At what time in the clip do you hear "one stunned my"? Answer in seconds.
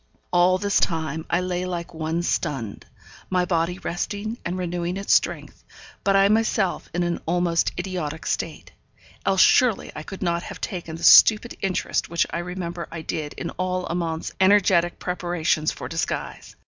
1.93-3.45